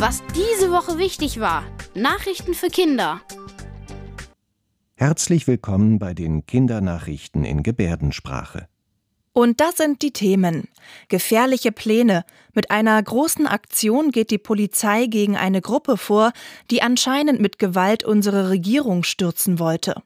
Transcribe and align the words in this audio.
Was 0.00 0.22
diese 0.34 0.70
Woche 0.70 0.96
wichtig 0.96 1.40
war. 1.40 1.62
Nachrichten 1.94 2.54
für 2.54 2.68
Kinder. 2.68 3.20
Herzlich 4.94 5.46
willkommen 5.46 5.98
bei 5.98 6.14
den 6.14 6.46
Kindernachrichten 6.46 7.44
in 7.44 7.62
Gebärdensprache. 7.62 8.66
Und 9.34 9.60
das 9.60 9.76
sind 9.76 10.00
die 10.00 10.14
Themen. 10.14 10.68
Gefährliche 11.08 11.70
Pläne. 11.70 12.24
Mit 12.54 12.70
einer 12.70 13.02
großen 13.02 13.46
Aktion 13.46 14.10
geht 14.10 14.30
die 14.30 14.38
Polizei 14.38 15.04
gegen 15.04 15.36
eine 15.36 15.60
Gruppe 15.60 15.98
vor, 15.98 16.32
die 16.70 16.80
anscheinend 16.80 17.38
mit 17.38 17.58
Gewalt 17.58 18.02
unsere 18.02 18.48
Regierung 18.48 19.02
stürzen 19.02 19.58
wollte. 19.58 20.02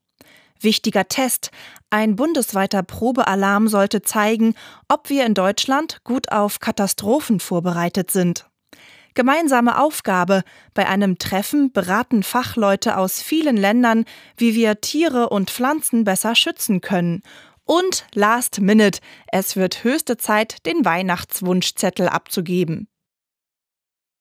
Wichtiger 0.59 1.07
Test. 1.07 1.53
Ein 1.91 2.17
bundesweiter 2.17 2.83
Probealarm 2.83 3.69
sollte 3.69 4.03
zeigen, 4.03 4.55
ob 4.89 5.09
wir 5.09 5.25
in 5.25 5.35
Deutschland 5.35 6.03
gut 6.03 6.33
auf 6.33 6.59
Katastrophen 6.59 7.39
vorbereitet 7.39 8.11
sind. 8.11 8.47
Gemeinsame 9.15 9.81
Aufgabe. 9.81 10.43
Bei 10.75 10.89
einem 10.89 11.19
Treffen 11.19 11.73
beraten 11.73 12.23
Fachleute 12.23 12.97
aus 12.97 13.23
vielen 13.23 13.57
Ländern, 13.57 14.05
wie 14.37 14.55
wir 14.55 14.81
Tiere 14.81 15.29
und 15.29 15.51
Pflanzen 15.51 16.05
besser 16.05 16.35
schützen 16.35 16.81
können. 16.81 17.23
Und 17.65 18.07
Last 18.15 18.61
Minute. 18.61 19.01
Es 19.31 19.57
wird 19.57 19.85
höchste 19.85 20.17
Zeit, 20.17 20.67
den 20.67 20.85
Weihnachtswunschzettel 20.85 22.09
abzugeben. 22.09 22.89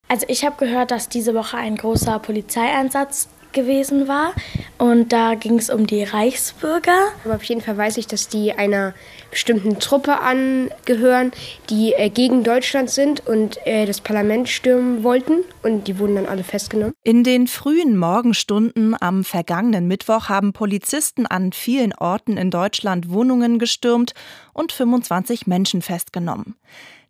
Also 0.08 0.26
ich 0.28 0.44
habe 0.44 0.56
gehört, 0.56 0.90
dass 0.90 1.08
diese 1.08 1.34
Woche 1.34 1.56
ein 1.56 1.76
großer 1.76 2.18
Polizeieinsatz 2.20 3.28
gewesen 3.54 4.06
war. 4.06 4.34
Und 4.76 5.12
da 5.12 5.34
ging 5.34 5.58
es 5.58 5.70
um 5.70 5.86
die 5.86 6.04
Reichsbürger. 6.04 7.08
Aber 7.24 7.36
auf 7.36 7.44
jeden 7.44 7.62
Fall 7.62 7.76
weiß 7.76 7.96
ich, 7.96 8.06
dass 8.06 8.28
die 8.28 8.52
einer 8.52 8.94
bestimmten 9.34 9.80
Truppe 9.80 10.20
angehören, 10.20 11.32
die 11.68 11.92
äh, 11.92 12.08
gegen 12.08 12.44
Deutschland 12.44 12.88
sind 12.88 13.26
und 13.26 13.58
äh, 13.66 13.84
das 13.84 14.00
Parlament 14.00 14.48
stürmen 14.48 15.02
wollten. 15.02 15.44
Und 15.62 15.88
die 15.88 15.98
wurden 15.98 16.14
dann 16.14 16.26
alle 16.26 16.44
festgenommen. 16.44 16.94
In 17.02 17.24
den 17.24 17.48
frühen 17.48 17.98
Morgenstunden 17.98 18.96
am 19.00 19.24
vergangenen 19.24 19.88
Mittwoch 19.88 20.28
haben 20.28 20.52
Polizisten 20.52 21.26
an 21.26 21.52
vielen 21.52 21.92
Orten 21.92 22.36
in 22.36 22.50
Deutschland 22.50 23.10
Wohnungen 23.10 23.58
gestürmt 23.58 24.14
und 24.52 24.70
25 24.70 25.48
Menschen 25.48 25.82
festgenommen. 25.82 26.54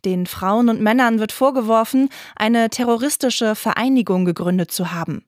Den 0.06 0.26
Frauen 0.26 0.68
und 0.68 0.80
Männern 0.80 1.18
wird 1.18 1.32
vorgeworfen, 1.32 2.08
eine 2.36 2.70
terroristische 2.70 3.54
Vereinigung 3.54 4.24
gegründet 4.24 4.70
zu 4.70 4.92
haben. 4.92 5.24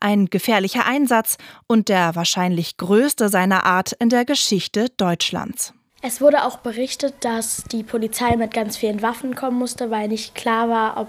Ein 0.00 0.26
gefährlicher 0.26 0.86
Einsatz 0.86 1.36
und 1.66 1.88
der 1.88 2.14
wahrscheinlich 2.14 2.78
größte 2.78 3.28
seiner 3.28 3.64
Art 3.64 3.92
in 3.92 4.08
der 4.08 4.24
Geschichte 4.24 4.88
Deutschlands. 4.96 5.74
Es 6.00 6.20
wurde 6.20 6.44
auch 6.44 6.58
berichtet, 6.58 7.14
dass 7.20 7.64
die 7.72 7.82
Polizei 7.82 8.36
mit 8.36 8.54
ganz 8.54 8.76
vielen 8.76 9.02
Waffen 9.02 9.34
kommen 9.34 9.58
musste, 9.58 9.90
weil 9.90 10.06
nicht 10.06 10.36
klar 10.36 10.68
war, 10.68 10.96
ob 10.96 11.08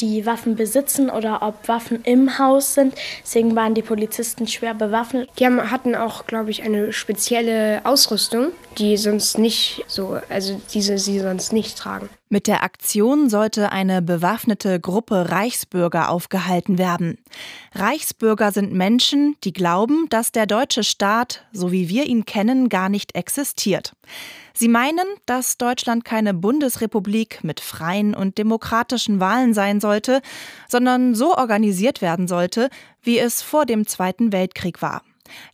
die 0.00 0.24
Waffen 0.24 0.56
besitzen 0.56 1.10
oder 1.10 1.42
ob 1.42 1.68
Waffen 1.68 2.02
im 2.04 2.38
Haus 2.38 2.72
sind. 2.72 2.94
Deswegen 3.22 3.54
waren 3.54 3.74
die 3.74 3.82
Polizisten 3.82 4.46
schwer 4.46 4.72
bewaffnet. 4.72 5.28
Die 5.38 5.44
haben, 5.44 5.70
hatten 5.70 5.94
auch, 5.94 6.24
glaube 6.24 6.50
ich, 6.50 6.62
eine 6.62 6.94
spezielle 6.94 7.82
Ausrüstung, 7.84 8.52
die 8.78 8.96
sonst 8.96 9.38
nicht 9.38 9.84
so, 9.88 10.18
also 10.28 10.60
diese 10.72 10.98
sie 10.98 11.20
sonst 11.20 11.52
nicht 11.52 11.76
tragen. 11.76 12.08
Mit 12.28 12.46
der 12.46 12.62
Aktion 12.62 13.28
sollte 13.28 13.72
eine 13.72 14.02
bewaffnete 14.02 14.78
Gruppe 14.78 15.30
Reichsbürger 15.30 16.10
aufgehalten 16.10 16.78
werden. 16.78 17.18
Reichsbürger 17.74 18.52
sind 18.52 18.72
Menschen, 18.72 19.36
die 19.42 19.52
glauben, 19.52 20.06
dass 20.10 20.30
der 20.30 20.46
deutsche 20.46 20.84
Staat, 20.84 21.44
so 21.52 21.72
wie 21.72 21.88
wir 21.88 22.06
ihn 22.06 22.24
kennen, 22.26 22.68
gar 22.68 22.88
nicht 22.88 23.16
existiert. 23.16 23.94
Sie 24.54 24.68
meinen, 24.68 25.06
dass 25.26 25.58
Deutschland 25.58 26.04
keine 26.04 26.34
Bundesrepublik 26.34 27.42
mit 27.42 27.60
freien 27.60 28.14
und 28.14 28.38
demokratischen 28.38 29.18
Wahlen 29.18 29.54
sein 29.54 29.80
sollte, 29.80 30.20
sondern 30.68 31.14
so 31.14 31.36
organisiert 31.36 32.02
werden 32.02 32.28
sollte, 32.28 32.70
wie 33.02 33.18
es 33.18 33.42
vor 33.42 33.66
dem 33.66 33.86
Zweiten 33.86 34.32
Weltkrieg 34.32 34.82
war. 34.82 35.02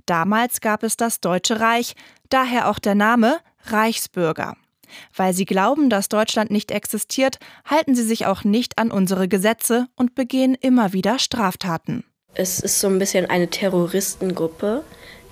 Damals 0.07 0.61
gab 0.61 0.83
es 0.83 0.97
das 0.97 1.21
Deutsche 1.21 1.61
Reich, 1.61 1.95
daher 2.33 2.69
auch 2.69 2.79
der 2.79 2.95
Name 2.95 3.39
Reichsbürger. 3.65 4.57
Weil 5.15 5.33
sie 5.33 5.45
glauben, 5.45 5.91
dass 5.91 6.09
Deutschland 6.09 6.51
nicht 6.51 6.71
existiert, 6.71 7.39
halten 7.65 7.95
sie 7.95 8.05
sich 8.05 8.27
auch 8.27 8.45
nicht 8.45 8.79
an 8.79 8.91
unsere 8.91 9.29
Gesetze 9.29 9.89
und 9.97 10.15
begehen 10.15 10.55
immer 10.55 10.93
wieder 10.93 11.19
Straftaten. 11.19 12.05
Es 12.35 12.61
ist 12.61 12.81
so 12.81 12.89
ein 12.89 12.99
bisschen 12.99 13.27
eine 13.29 13.49
Terroristengruppe, 13.49 14.85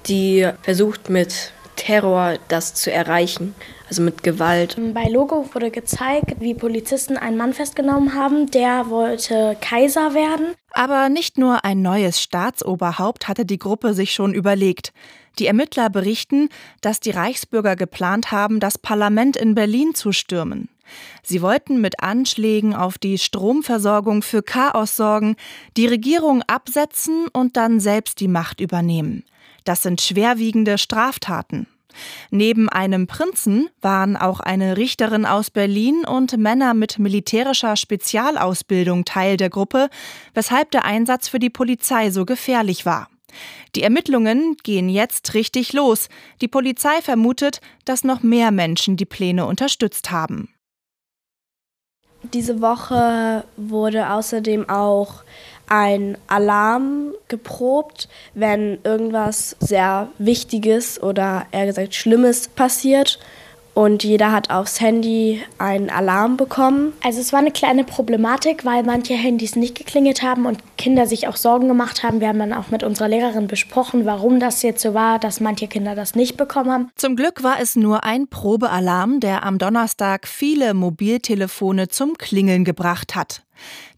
die 0.06 0.48
versucht 0.62 1.10
mit 1.10 1.52
Terror 1.76 2.38
das 2.48 2.74
zu 2.74 2.90
erreichen, 2.90 3.54
also 3.88 4.02
mit 4.02 4.22
Gewalt. 4.22 4.76
Bei 4.94 5.08
Logo 5.08 5.48
wurde 5.52 5.70
gezeigt, 5.70 6.36
wie 6.40 6.54
Polizisten 6.54 7.16
einen 7.16 7.36
Mann 7.36 7.52
festgenommen 7.52 8.14
haben, 8.14 8.50
der 8.50 8.90
wollte 8.90 9.56
Kaiser 9.60 10.14
werden. 10.14 10.54
Aber 10.72 11.08
nicht 11.08 11.36
nur 11.36 11.64
ein 11.64 11.82
neues 11.82 12.20
Staatsoberhaupt 12.20 13.28
hatte 13.28 13.44
die 13.44 13.58
Gruppe 13.58 13.94
sich 13.94 14.12
schon 14.12 14.34
überlegt. 14.34 14.92
Die 15.38 15.46
Ermittler 15.46 15.90
berichten, 15.90 16.48
dass 16.80 17.00
die 17.00 17.10
Reichsbürger 17.10 17.76
geplant 17.76 18.30
haben, 18.30 18.60
das 18.60 18.78
Parlament 18.78 19.36
in 19.36 19.54
Berlin 19.54 19.94
zu 19.94 20.12
stürmen. 20.12 20.68
Sie 21.22 21.42
wollten 21.42 21.80
mit 21.80 22.00
Anschlägen 22.00 22.74
auf 22.74 22.98
die 22.98 23.18
Stromversorgung 23.18 24.22
für 24.22 24.42
Chaos 24.42 24.96
sorgen, 24.96 25.36
die 25.76 25.86
Regierung 25.86 26.42
absetzen 26.46 27.26
und 27.32 27.56
dann 27.56 27.80
selbst 27.80 28.20
die 28.20 28.28
Macht 28.28 28.60
übernehmen. 28.60 29.24
Das 29.64 29.82
sind 29.82 30.02
schwerwiegende 30.02 30.76
Straftaten. 30.78 31.66
Neben 32.30 32.68
einem 32.68 33.06
Prinzen 33.06 33.68
waren 33.80 34.16
auch 34.16 34.40
eine 34.40 34.76
Richterin 34.76 35.26
aus 35.26 35.50
Berlin 35.50 36.04
und 36.04 36.36
Männer 36.36 36.74
mit 36.74 36.98
militärischer 36.98 37.76
Spezialausbildung 37.76 39.04
Teil 39.04 39.36
der 39.36 39.48
Gruppe, 39.48 39.88
weshalb 40.34 40.72
der 40.72 40.84
Einsatz 40.84 41.28
für 41.28 41.38
die 41.38 41.50
Polizei 41.50 42.10
so 42.10 42.24
gefährlich 42.24 42.84
war. 42.84 43.08
Die 43.74 43.82
Ermittlungen 43.82 44.56
gehen 44.62 44.88
jetzt 44.88 45.34
richtig 45.34 45.72
los. 45.72 46.08
Die 46.40 46.48
Polizei 46.48 47.00
vermutet, 47.02 47.60
dass 47.84 48.04
noch 48.04 48.22
mehr 48.22 48.50
Menschen 48.50 48.96
die 48.96 49.04
Pläne 49.04 49.46
unterstützt 49.46 50.10
haben. 50.10 50.48
Diese 52.32 52.60
Woche 52.62 53.44
wurde 53.56 54.10
außerdem 54.10 54.68
auch 54.70 55.24
ein 55.66 56.16
Alarm 56.26 57.12
geprobt, 57.28 58.08
wenn 58.34 58.78
irgendwas 58.82 59.56
sehr 59.60 60.08
Wichtiges 60.18 61.02
oder 61.02 61.46
eher 61.52 61.66
gesagt 61.66 61.94
Schlimmes 61.94 62.48
passiert 62.48 63.18
und 63.74 64.04
jeder 64.04 64.32
hat 64.32 64.50
aufs 64.50 64.80
Handy 64.80 65.42
einen 65.58 65.90
Alarm 65.90 66.36
bekommen. 66.36 66.92
Also 67.02 67.20
es 67.20 67.32
war 67.32 67.40
eine 67.40 67.50
kleine 67.50 67.84
Problematik, 67.84 68.64
weil 68.64 68.84
manche 68.84 69.14
Handys 69.14 69.56
nicht 69.56 69.76
geklingelt 69.76 70.22
haben 70.22 70.46
und 70.46 70.58
Kinder 70.78 71.06
sich 71.06 71.26
auch 71.26 71.36
Sorgen 71.36 71.68
gemacht 71.68 72.02
haben. 72.02 72.20
Wir 72.20 72.28
haben 72.28 72.38
dann 72.38 72.52
auch 72.52 72.70
mit 72.70 72.84
unserer 72.84 73.08
Lehrerin 73.08 73.48
besprochen, 73.48 74.06
warum 74.06 74.38
das 74.38 74.62
jetzt 74.62 74.80
so 74.80 74.94
war, 74.94 75.18
dass 75.18 75.40
manche 75.40 75.66
Kinder 75.66 75.94
das 75.94 76.14
nicht 76.14 76.36
bekommen 76.36 76.70
haben. 76.70 76.90
Zum 76.94 77.16
Glück 77.16 77.42
war 77.42 77.60
es 77.60 77.74
nur 77.74 78.04
ein 78.04 78.28
Probealarm, 78.28 79.18
der 79.18 79.42
am 79.44 79.58
Donnerstag 79.58 80.28
viele 80.28 80.72
Mobiltelefone 80.72 81.88
zum 81.88 82.16
Klingeln 82.16 82.64
gebracht 82.64 83.16
hat. 83.16 83.42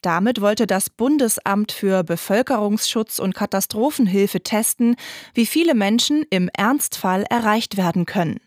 Damit 0.03 0.41
wollte 0.41 0.67
das 0.67 0.91
Bundesamt 0.91 1.73
für 1.73 2.05
Bevölkerungsschutz 2.05 3.19
und 3.19 3.35
Katastrophenhilfe 3.35 4.41
testen, 4.41 4.97
wie 5.35 5.47
viele 5.47 5.75
Menschen 5.75 6.25
im 6.31 6.49
Ernstfall 6.57 7.25
erreicht 7.29 7.77
werden 7.77 8.07
können. 8.07 8.41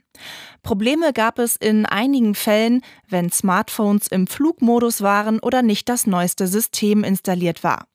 Probleme 0.63 1.13
gab 1.13 1.40
es 1.40 1.56
in 1.56 1.85
einigen 1.85 2.35
Fällen, 2.35 2.81
wenn 3.07 3.31
Smartphones 3.31 4.07
im 4.07 4.28
Flugmodus 4.28 5.02
waren 5.02 5.40
oder 5.40 5.62
nicht 5.62 5.90
das 5.90 6.06
neueste 6.06 6.47
System 6.47 7.03
installiert 7.03 7.63
war. 7.63 7.85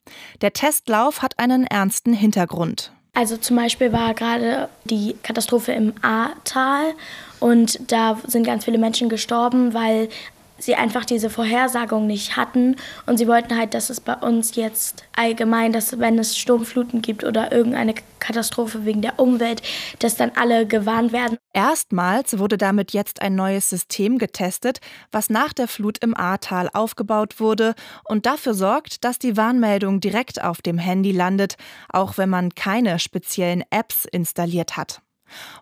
Der 0.41 0.53
Testlauf 0.53 1.21
hat 1.21 1.37
einen 1.39 1.65
ernsten 1.65 2.13
Hintergrund. 2.13 2.91
Also 3.13 3.37
zum 3.37 3.55
Beispiel 3.55 3.93
war 3.93 4.13
gerade 4.13 4.67
die 4.83 5.15
Katastrophe 5.23 5.71
im 5.71 5.93
Ahrtal 6.01 6.93
und 7.39 7.79
da 7.89 8.19
sind 8.27 8.45
ganz 8.45 8.65
viele 8.65 8.77
Menschen 8.77 9.07
gestorben, 9.07 9.73
weil 9.73 10.09
sie 10.57 10.75
einfach 10.75 11.05
diese 11.05 11.29
Vorhersagung 11.29 12.07
nicht 12.07 12.37
hatten 12.37 12.75
und 13.05 13.17
sie 13.17 13.27
wollten 13.27 13.57
halt, 13.57 13.73
dass 13.73 13.89
es 13.89 13.99
bei 13.99 14.15
uns 14.15 14.55
jetzt 14.55 15.03
allgemein, 15.15 15.73
dass 15.73 15.99
wenn 15.99 16.17
es 16.19 16.37
Sturmfluten 16.37 17.01
gibt 17.01 17.23
oder 17.23 17.51
irgendeine 17.51 17.95
Katastrophe 18.19 18.85
wegen 18.85 19.01
der 19.01 19.19
Umwelt, 19.19 19.61
dass 19.99 20.15
dann 20.15 20.31
alle 20.35 20.65
gewarnt 20.65 21.11
werden. 21.11 21.37
Erstmals 21.53 22.39
wurde 22.39 22.57
damit 22.57 22.91
jetzt 22.93 23.21
ein 23.21 23.35
neues 23.35 23.69
System 23.69 24.17
getestet, 24.17 24.79
was 25.11 25.29
nach 25.29 25.53
der 25.53 25.67
Flut 25.67 25.99
im 25.99 26.15
Ahrtal 26.15 26.69
aufgebaut 26.73 27.39
wurde 27.39 27.75
und 28.03 28.25
dafür 28.25 28.53
sorgt, 28.53 29.03
dass 29.03 29.19
die 29.19 29.37
Warnmeldung 29.37 29.99
direkt 29.99 30.43
auf 30.43 30.61
dem 30.61 30.77
Handy 30.77 31.11
landet, 31.11 31.55
auch 31.89 32.17
wenn 32.17 32.29
man 32.29 32.55
keine 32.55 32.99
speziellen 32.99 33.63
Apps 33.69 34.05
installiert 34.05 34.77
hat. 34.77 35.01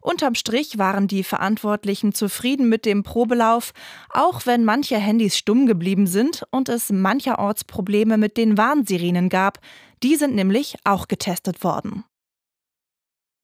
Unterm 0.01 0.36
Strich 0.36 0.77
waren 0.77 1.07
die 1.07 1.24
Verantwortlichen 1.24 2.13
zufrieden 2.13 2.69
mit 2.69 2.86
dem 2.86 3.04
Probelauf, 3.04 3.74
auch 4.10 4.45
wenn 4.45 4.65
manche 4.65 4.98
Handys 4.98 5.38
stumm 5.38 5.65
geblieben 5.65 6.07
sind 6.07 6.44
und 6.51 6.69
es 6.69 6.92
mancherorts 6.92 7.63
Probleme 7.63 8.18
mit 8.18 8.38
den 8.38 8.57
Warnsirenen 8.57 9.30
gab. 9.30 9.60
Die 10.04 10.15
sind 10.15 10.36
nämlich 10.36 10.75
auch 10.83 11.07
getestet 11.07 11.63
worden. 11.63 12.04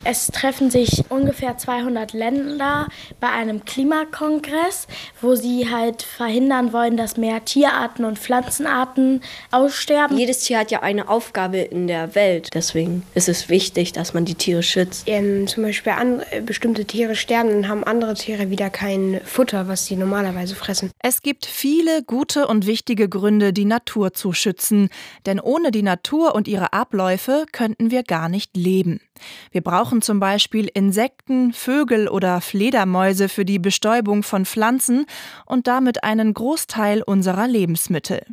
Es 0.06 0.28
treffen 0.28 0.72
sich 0.72 1.04
ungefähr 1.10 1.58
200 1.58 2.14
Länder 2.14 2.88
bei 3.20 3.28
einem 3.28 3.66
Klimakongress, 3.66 4.88
wo 5.22 5.36
sie 5.36 5.70
halt 5.70 6.04
verhindern 6.04 6.72
wollen, 6.72 6.96
dass 6.96 7.18
mehr 7.18 7.44
Tierarten 7.44 8.06
und 8.06 8.18
Pflanzenarten 8.18 9.22
aussterben. 9.52 10.18
Jedes 10.18 10.40
Tier 10.40 10.60
hat 10.60 10.72
ja 10.72 10.82
eine 10.82 11.10
Aufgabe 11.10 11.58
in 11.58 11.88
der 11.88 12.16
Welt. 12.16 12.50
Deswegen 12.54 13.04
ist 13.14 13.28
es 13.28 13.50
wichtig, 13.50 13.92
dass 13.92 14.14
man 14.14 14.24
die 14.24 14.36
Tiere 14.36 14.64
schützt. 14.64 15.04
Ähm, 15.06 15.48
zum 15.48 15.64
Beispiel 15.64 15.92
an, 15.92 16.22
äh, 16.32 16.40
bestimmte 16.42 16.86
Tiere 16.86 17.18
sterben 17.18 17.50
und 17.50 17.68
haben 17.68 17.84
andere 17.84 18.14
Tiere 18.14 18.50
wieder 18.50 18.70
kein 18.70 19.20
Futter, 19.26 19.68
was 19.68 19.86
sie 19.86 19.98
normalerweise 19.98 20.56
fressen. 20.56 20.92
Es 21.04 21.22
gibt 21.22 21.46
viele 21.46 22.04
gute 22.04 22.48
und 22.48 22.66
wichtige 22.66 23.10
Gründe, 23.10 23.52
die 23.52 23.66
Natur 23.66 24.14
zu 24.14 24.32
schützen. 24.32 24.88
Denn 25.26 25.42
ohne 25.42 25.72
die 25.72 25.84
Natur 25.84 26.36
und 26.36 26.48
ihre 26.48 26.72
Abläufe 26.72 27.46
könnten 27.52 27.92
wir 27.92 28.04
gar 28.04 28.30
nicht 28.30 28.56
leben. 28.56 29.02
Wir 29.52 29.62
brauchen 29.62 30.02
zum 30.02 30.20
Beispiel 30.20 30.70
Insekten, 30.74 31.54
Vögel 31.54 32.08
oder 32.08 32.42
Fledermäuse 32.42 33.30
für 33.30 33.46
die 33.46 33.60
Bestäubung 33.60 34.24
von 34.24 34.46
Pflanzen 34.46 35.06
und 35.46 35.68
damit 35.68 36.04
einen 36.04 36.34
Großteil 36.34 37.02
unserer 37.02 37.48
Lebensmittel. 37.48 38.26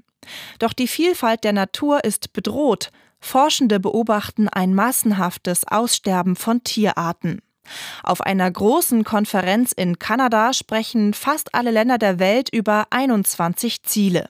Doch 0.58 0.72
die 0.72 0.88
Vielfalt 0.88 1.44
der 1.44 1.52
Natur 1.52 2.04
ist 2.04 2.32
bedroht. 2.32 2.90
Forschende 3.20 3.80
beobachten 3.80 4.48
ein 4.48 4.74
massenhaftes 4.74 5.66
Aussterben 5.66 6.36
von 6.36 6.62
Tierarten. 6.64 7.40
Auf 8.02 8.20
einer 8.20 8.50
großen 8.50 9.04
Konferenz 9.04 9.72
in 9.72 9.98
Kanada 9.98 10.52
sprechen 10.52 11.14
fast 11.14 11.54
alle 11.54 11.70
Länder 11.70 11.98
der 11.98 12.18
Welt 12.18 12.48
über 12.52 12.86
21 12.90 13.82
Ziele. 13.82 14.28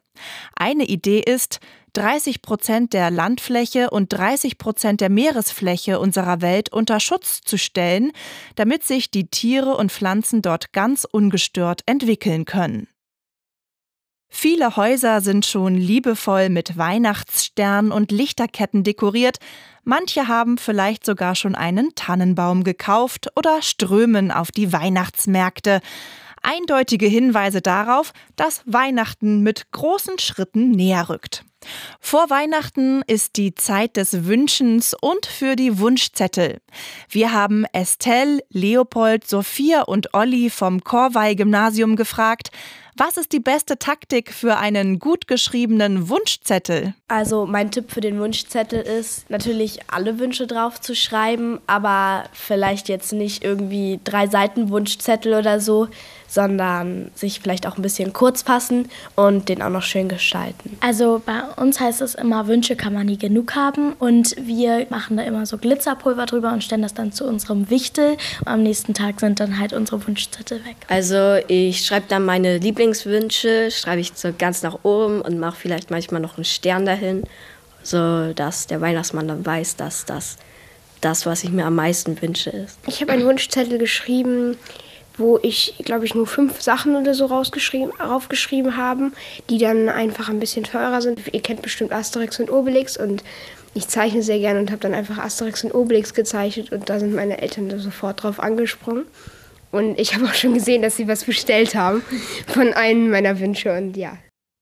Eine 0.54 0.84
Idee 0.84 1.20
ist, 1.20 1.60
30 1.94 2.42
Prozent 2.42 2.92
der 2.92 3.10
Landfläche 3.10 3.90
und 3.90 4.12
30 4.12 4.58
Prozent 4.58 5.00
der 5.00 5.08
Meeresfläche 5.08 5.98
unserer 5.98 6.42
Welt 6.42 6.70
unter 6.70 7.00
Schutz 7.00 7.40
zu 7.40 7.56
stellen, 7.56 8.12
damit 8.54 8.84
sich 8.84 9.10
die 9.10 9.28
Tiere 9.28 9.76
und 9.76 9.90
Pflanzen 9.90 10.42
dort 10.42 10.72
ganz 10.72 11.06
ungestört 11.10 11.82
entwickeln 11.86 12.44
können. 12.44 12.88
Viele 14.28 14.76
Häuser 14.76 15.22
sind 15.22 15.46
schon 15.46 15.76
liebevoll 15.76 16.50
mit 16.50 16.76
Weihnachtssternen 16.76 17.92
und 17.92 18.12
Lichterketten 18.12 18.84
dekoriert, 18.84 19.38
manche 19.82 20.28
haben 20.28 20.58
vielleicht 20.58 21.06
sogar 21.06 21.34
schon 21.34 21.54
einen 21.54 21.94
Tannenbaum 21.94 22.64
gekauft 22.64 23.28
oder 23.36 23.62
strömen 23.62 24.30
auf 24.30 24.50
die 24.50 24.72
Weihnachtsmärkte 24.72 25.80
eindeutige 26.42 27.06
Hinweise 27.06 27.62
darauf, 27.62 28.12
dass 28.36 28.62
Weihnachten 28.66 29.42
mit 29.42 29.70
großen 29.72 30.18
Schritten 30.18 30.70
näher 30.70 31.08
rückt. 31.08 31.44
Vor 32.00 32.30
Weihnachten 32.30 33.02
ist 33.06 33.36
die 33.36 33.54
Zeit 33.54 33.96
des 33.96 34.24
Wünschens 34.24 34.94
und 35.00 35.26
für 35.26 35.56
die 35.56 35.78
Wunschzettel. 35.78 36.60
Wir 37.08 37.32
haben 37.32 37.64
Estelle, 37.72 38.40
Leopold, 38.50 39.26
Sophia 39.26 39.82
und 39.82 40.14
Olli 40.14 40.50
vom 40.50 40.84
Korwei-Gymnasium 40.84 41.96
gefragt, 41.96 42.50
was 42.98 43.18
ist 43.18 43.32
die 43.32 43.40
beste 43.40 43.78
Taktik 43.78 44.32
für 44.32 44.56
einen 44.56 44.98
gut 44.98 45.26
geschriebenen 45.26 46.08
Wunschzettel? 46.08 46.94
Also 47.08 47.44
mein 47.44 47.70
Tipp 47.70 47.92
für 47.92 48.00
den 48.00 48.18
Wunschzettel 48.18 48.80
ist 48.80 49.28
natürlich 49.28 49.80
alle 49.88 50.18
Wünsche 50.18 50.46
drauf 50.46 50.80
zu 50.80 50.94
schreiben, 50.94 51.60
aber 51.66 52.24
vielleicht 52.32 52.88
jetzt 52.88 53.12
nicht 53.12 53.44
irgendwie 53.44 54.00
drei 54.02 54.28
Seiten 54.28 54.70
Wunschzettel 54.70 55.34
oder 55.34 55.60
so, 55.60 55.88
sondern 56.28 57.10
sich 57.14 57.40
vielleicht 57.40 57.66
auch 57.66 57.76
ein 57.76 57.82
bisschen 57.82 58.12
kurz 58.12 58.42
fassen 58.42 58.88
und 59.14 59.48
den 59.48 59.62
auch 59.62 59.70
noch 59.70 59.82
schön 59.82 60.08
gestalten. 60.08 60.76
Also 60.80 61.22
bei 61.24 61.42
uns 61.56 61.80
heißt 61.80 62.00
es 62.00 62.14
immer, 62.14 62.46
Wünsche 62.46 62.76
kann 62.76 62.92
man 62.92 63.06
nie 63.06 63.18
genug 63.18 63.54
haben 63.54 63.92
und 63.94 64.34
wir 64.40 64.86
machen 64.90 65.16
da 65.16 65.22
immer 65.22 65.46
so 65.46 65.58
Glitzerpulver 65.58 66.26
drüber 66.26 66.52
und 66.52 66.64
stellen 66.64 66.82
das 66.82 66.94
dann 66.94 67.12
zu 67.12 67.24
unserem 67.24 67.70
Wichtel 67.70 68.16
und 68.40 68.48
am 68.48 68.62
nächsten 68.62 68.94
Tag 68.94 69.20
sind 69.20 69.40
dann 69.40 69.58
halt 69.58 69.72
unsere 69.72 70.06
Wunschzettel 70.06 70.64
weg. 70.64 70.76
Also 70.88 71.36
ich 71.48 71.84
schreibe 71.84 72.06
dann 72.08 72.24
meine 72.24 72.58
Lieblingswünsche, 72.58 73.70
schreibe 73.70 74.00
ich 74.00 74.12
so 74.14 74.32
ganz 74.36 74.62
nach 74.62 74.78
oben 74.82 75.20
und 75.20 75.38
mache 75.38 75.56
vielleicht 75.56 75.90
manchmal 75.90 76.20
noch 76.20 76.36
einen 76.36 76.44
Stern 76.44 76.86
dahin, 76.86 77.22
so 77.82 78.32
dass 78.32 78.66
der 78.66 78.80
Weihnachtsmann 78.80 79.28
dann 79.28 79.44
weiß, 79.44 79.76
dass 79.76 80.04
das 80.04 80.36
das, 81.00 81.26
was 81.26 81.44
ich 81.44 81.50
mir 81.50 81.66
am 81.66 81.74
meisten 81.74 82.20
wünsche, 82.20 82.50
ist. 82.50 82.78
Ich 82.86 83.00
habe 83.00 83.12
einen 83.12 83.26
Wunschzettel 83.26 83.78
geschrieben, 83.78 84.56
wo 85.18 85.38
ich, 85.42 85.74
glaube 85.84 86.04
ich, 86.04 86.14
nur 86.14 86.26
fünf 86.26 86.60
Sachen 86.60 86.96
oder 86.96 87.14
so 87.14 87.26
rausgeschrieben, 87.26 87.92
raufgeschrieben 88.00 88.76
habe, 88.76 89.12
die 89.50 89.58
dann 89.58 89.88
einfach 89.88 90.28
ein 90.28 90.40
bisschen 90.40 90.64
teurer 90.64 91.00
sind. 91.00 91.20
Ihr 91.32 91.42
kennt 91.42 91.62
bestimmt 91.62 91.92
Asterix 91.92 92.38
und 92.40 92.50
Obelix 92.50 92.96
und 92.96 93.24
ich 93.74 93.88
zeichne 93.88 94.22
sehr 94.22 94.38
gerne 94.38 94.60
und 94.60 94.70
habe 94.70 94.80
dann 94.80 94.94
einfach 94.94 95.18
Asterix 95.18 95.64
und 95.64 95.74
Obelix 95.74 96.14
gezeichnet 96.14 96.72
und 96.72 96.88
da 96.88 96.98
sind 96.98 97.14
meine 97.14 97.42
Eltern 97.42 97.78
sofort 97.78 98.22
drauf 98.22 98.40
angesprungen. 98.40 99.04
Und 99.72 99.98
ich 99.98 100.14
habe 100.14 100.24
auch 100.26 100.34
schon 100.34 100.54
gesehen, 100.54 100.82
dass 100.82 100.96
sie 100.96 101.08
was 101.08 101.24
bestellt 101.24 101.74
haben 101.74 102.02
von 102.46 102.72
einem 102.72 103.10
meiner 103.10 103.38
Wünsche 103.38 103.76
und 103.76 103.96
ja. 103.96 104.16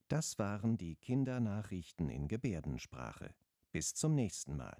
Das 0.08 0.38
waren 0.38 0.76
die 0.76 0.96
Kindernachrichten 0.96 2.08
in 2.08 2.28
Gebärdensprache. 2.28 3.30
Bis 3.72 3.94
zum 3.94 4.14
nächsten 4.14 4.56
Mal. 4.56 4.76